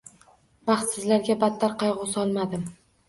Baxtsizlarga 0.69 1.35
badtar 1.43 1.77
qayg‘u 1.85 2.09
solmadim. 2.15 2.65